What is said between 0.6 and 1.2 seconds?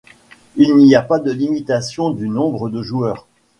n'y a pas